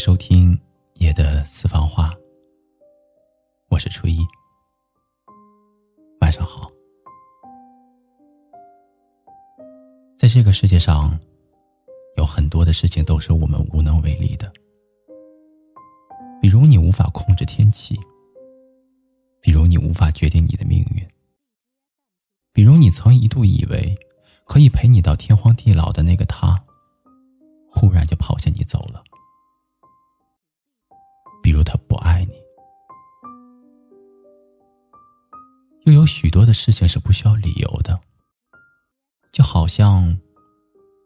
[0.00, 0.58] 收听
[0.94, 2.10] 夜的私房话，
[3.68, 4.26] 我是初一，
[6.22, 6.70] 晚上好。
[10.16, 11.20] 在这个世界上，
[12.16, 14.50] 有很多的事情都是我们无能为力的，
[16.40, 17.94] 比如你无法控制天气，
[19.42, 21.06] 比如你无法决定你的命运，
[22.54, 23.94] 比如你曾一度以为
[24.46, 26.58] 可以陪你到天荒地老的那个他，
[27.68, 29.04] 忽然就抛下你走了。
[35.84, 38.00] 又有许多的事情是不需要理由的，
[39.32, 40.18] 就好像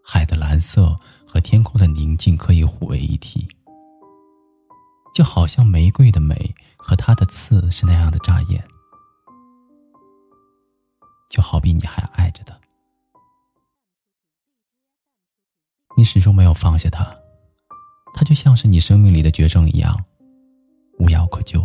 [0.05, 0.97] 海的蓝色
[1.27, 3.47] 和天空的宁静可以互为一体，
[5.15, 8.67] 就好像玫瑰的美和它的刺是那样的扎眼，
[11.31, 12.59] 就好比你还爱着他，
[15.97, 17.15] 你始终没有放下他，
[18.13, 20.05] 他就像是你生命里的绝症一样。
[21.01, 21.65] 无药可救。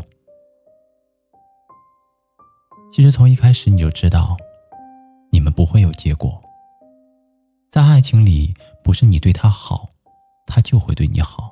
[2.91, 4.35] 其实从一开始你就知道，
[5.31, 6.41] 你们不会有结果。
[7.69, 9.89] 在爱情里，不是你对他好，
[10.47, 11.49] 他就会对你好。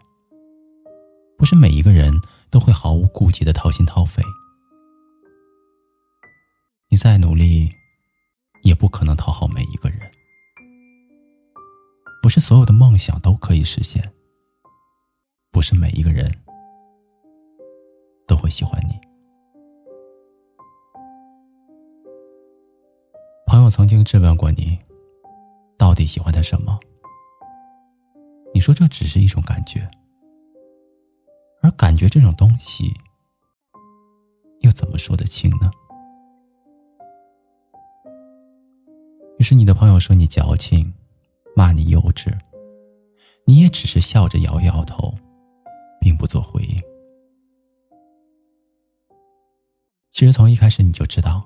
[1.37, 2.11] 不是每一个人
[2.49, 4.23] 都会毫无顾忌的掏心掏肺。
[6.89, 7.69] 你再努力，
[8.63, 9.99] 也不可能讨好每一个人。
[12.21, 14.03] 不是所有的梦想都可以实现。
[15.51, 16.31] 不是每一个人。
[18.27, 19.06] 都会喜欢你。
[23.67, 24.79] 友曾经质问过你，
[25.77, 26.79] 到底喜欢他什么？
[28.53, 29.85] 你说这只是一种感觉，
[31.61, 32.93] 而感觉这种东西，
[34.61, 35.69] 又怎么说得清呢？
[39.37, 40.93] 于是你的朋友说你矫情，
[41.53, 42.33] 骂你幼稚，
[43.43, 45.13] 你也只是笑着摇摇头，
[45.99, 46.81] 并不做回应。
[50.11, 51.45] 其实从一开始你就知道，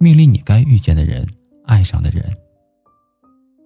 [0.00, 1.28] 命令你该遇见的人、
[1.64, 2.32] 爱上的人，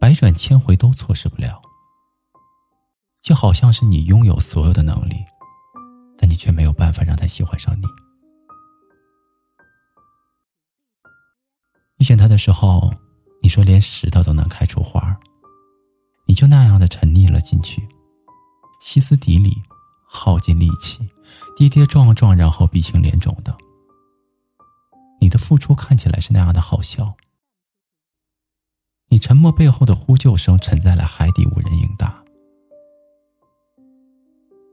[0.00, 1.60] 百转千回都错失不了。
[3.20, 5.16] 就好像是你拥有所有的能力，
[6.16, 7.84] 但你却没有办法让他喜欢上你。
[11.98, 12.92] 遇见他的时候，
[13.42, 15.14] 你说连石头都能开出花
[16.26, 17.86] 你就那样的沉溺了进去，
[18.80, 19.62] 歇斯底里，
[20.08, 21.06] 耗尽力气，
[21.56, 23.54] 跌跌撞撞，然后鼻青脸肿的。
[25.22, 27.14] 你的付出看起来是那样的好笑，
[29.06, 32.24] 你沉默背后的呼救声沉在了海底，无人应答。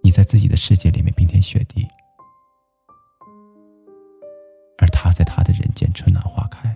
[0.03, 1.87] 你在自己的世界里面冰天雪地，
[4.79, 6.75] 而他在他的人间春暖花开。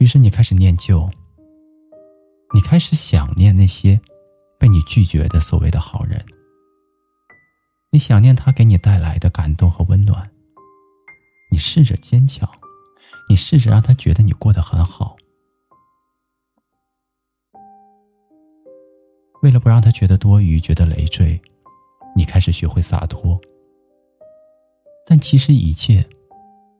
[0.00, 1.08] 于是你开始念旧，
[2.52, 4.00] 你开始想念那些
[4.58, 6.13] 被你拒绝的所谓的好人。
[7.94, 10.28] 你想念他给你带来的感动和温暖，
[11.52, 12.50] 你试着坚强，
[13.30, 15.16] 你试着让他觉得你过得很好。
[19.42, 21.40] 为了不让他觉得多余、觉得累赘，
[22.16, 23.40] 你开始学会洒脱。
[25.06, 26.04] 但其实一切，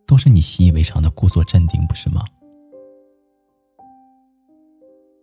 [0.09, 2.25] 都是你习以为常的故作镇定，不是吗？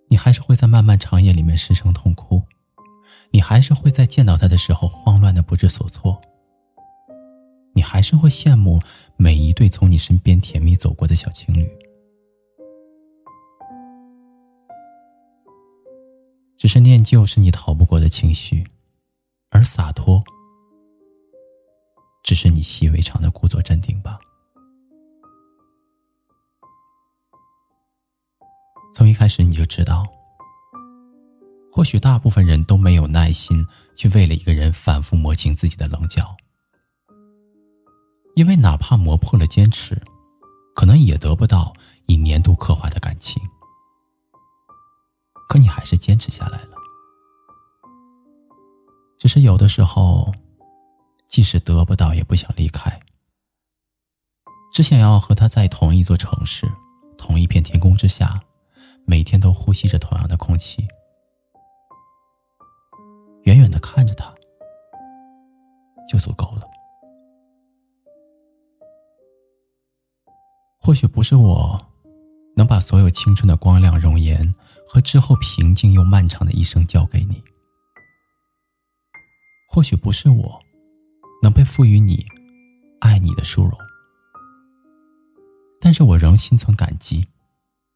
[0.07, 2.40] 你还是会在漫漫长夜里面失声痛哭。
[3.31, 6.19] 你还是会在见到他的时候慌乱的不知所措。
[7.73, 8.79] 你还是会羡慕
[9.15, 11.69] 每一对从你身边甜蜜走过的小情侣。
[16.57, 18.63] 只是念旧是你逃不过的情绪，
[19.49, 20.23] 而洒脱，
[22.21, 24.19] 只是你习以为常的故作镇定吧。
[28.93, 30.05] 从一开始你就知道。
[31.71, 33.65] 或许大部分人都没有耐心
[33.95, 36.35] 去为了一个人反复磨清自己的棱角，
[38.35, 39.99] 因为哪怕磨破了坚持，
[40.75, 41.73] 可能也得不到
[42.07, 43.41] 以年度刻画的感情。
[45.47, 46.77] 可你还是坚持下来了，
[49.17, 50.33] 只是有的时候，
[51.27, 52.99] 即使得不到，也不想离开，
[54.73, 56.69] 只想要和他在同一座城市，
[57.17, 58.41] 同一片天空之下，
[59.05, 60.85] 每天都呼吸着同样的空气。
[63.51, 64.33] 远远的看着他，
[66.07, 66.61] 就足够了。
[70.79, 71.77] 或许不是我，
[72.55, 74.47] 能把所有青春的光亮、容颜
[74.87, 77.43] 和之后平静又漫长的一生交给你。
[79.67, 80.57] 或许不是我，
[81.43, 82.25] 能被赋予你
[83.01, 83.77] 爱你的殊荣。
[85.81, 87.27] 但是我仍心存感激，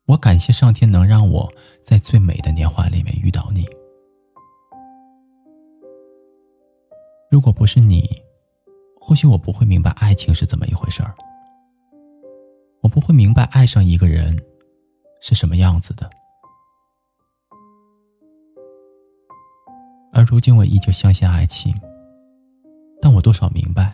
[0.06, 1.50] 我感谢上天能让我
[1.81, 3.66] 在最美的年华里面遇到你。
[7.36, 8.24] 如果不是你，
[8.98, 11.14] 或许我不会明白爱情是怎么一回事儿。
[12.80, 14.42] 我不会明白爱上一个人
[15.20, 16.10] 是什么样子的。
[20.14, 21.76] 而如今我依旧相信爱情，
[23.02, 23.94] 但我多少明白，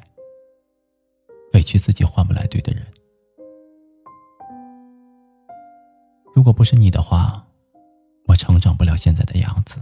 [1.56, 2.86] 委屈自己换不来对的人。
[6.36, 7.44] 如果不是你的话，
[8.28, 9.82] 我成长不了现在的样子。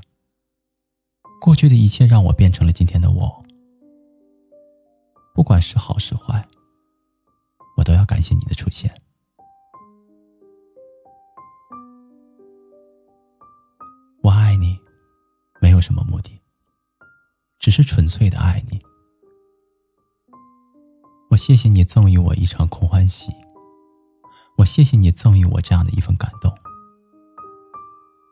[1.42, 3.39] 过去的一切让我变成了今天的我。
[5.40, 6.46] 不管是好是坏，
[7.78, 8.94] 我都要感谢你的出现。
[14.22, 14.78] 我爱你，
[15.62, 16.42] 没有什么目的，
[17.58, 18.82] 只是纯粹的爱你。
[21.30, 23.34] 我谢谢你赠予我一场空欢喜，
[24.58, 26.54] 我谢谢你赠予我这样的一份感动。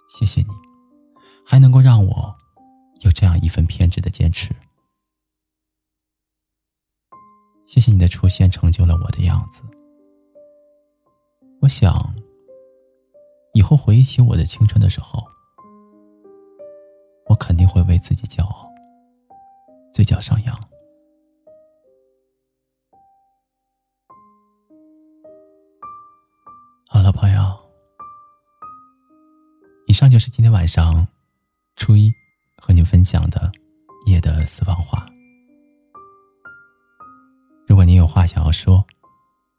[0.10, 0.50] 谢谢你，
[1.46, 2.36] 还能够让我
[3.00, 4.54] 有这样一份偏执的坚持。
[7.68, 9.62] 谢谢你的出现，成就了我的样子。
[11.60, 12.16] 我想，
[13.54, 15.22] 以后回忆起我的青春的时候，
[17.28, 18.72] 我肯定会为自己骄傲，
[19.94, 20.56] 嘴角上扬。
[26.88, 27.42] 好了，朋友，
[29.88, 31.06] 以上就是今天晚上
[31.76, 32.14] 初一
[32.58, 33.52] 和您分享的
[34.06, 35.06] 夜的私房话。
[38.18, 38.84] 话想要说，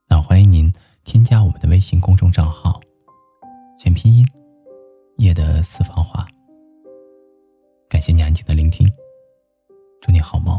[0.08, 0.72] 那欢迎您
[1.04, 2.80] 添加我们的微信公众账号，
[3.78, 4.26] 全拼音
[5.18, 6.26] “夜的私房话”。
[7.88, 8.84] 感谢你安静的聆听，
[10.00, 10.58] 祝你好梦。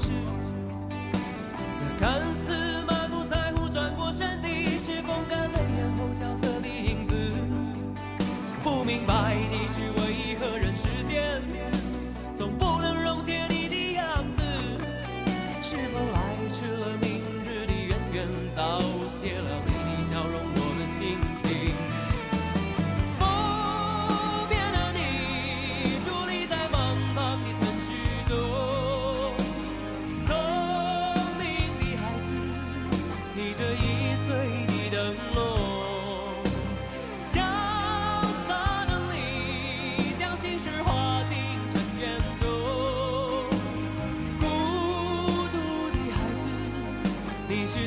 [0.00, 0.49] 是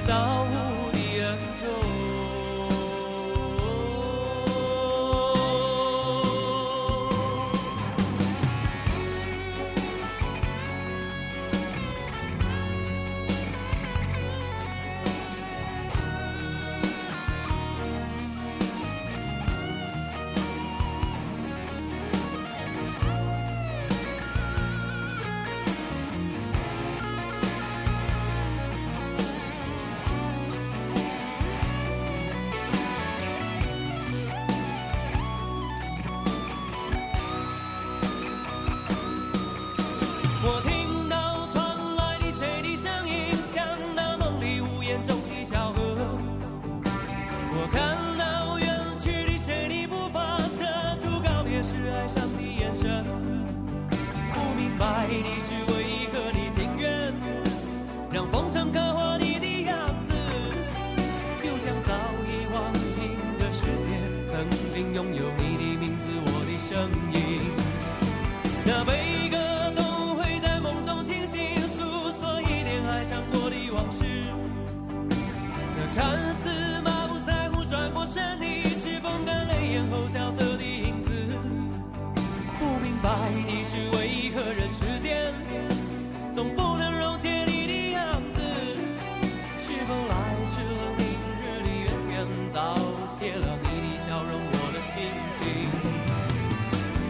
[0.06, 0.73] 造物
[61.64, 61.94] 像早
[62.28, 63.88] 已忘情的世界，
[64.28, 67.40] 曾经拥有你的名字，我的声音。
[68.66, 71.80] 那悲歌总会在梦中清醒，诉
[72.20, 74.04] 说一点还想过的往事。
[75.78, 75.96] 那。
[75.96, 76.50] 看似
[76.84, 81.12] 满不在乎，转过身的是风干泪眼后萧瑟的影子。
[82.60, 83.10] 不明白
[83.48, 85.32] 的是，为何人世间
[86.34, 86.73] 总不
[93.28, 93.40] 样子？
[93.40, 93.46] 是否来迟了？
[93.64, 94.94] 你的笑容，我的心
[95.34, 95.40] 情。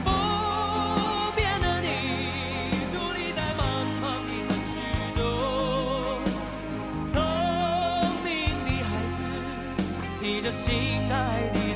[0.03, 0.07] 不
[1.35, 1.87] 变的你，
[2.91, 3.61] 伫立在茫
[4.01, 4.73] 茫的城市
[5.15, 5.21] 中，
[7.05, 7.13] 聪
[8.23, 8.27] 明
[8.63, 9.17] 的孩子，
[10.21, 10.71] 提着心
[11.11, 11.13] 爱
[11.53, 11.72] 的。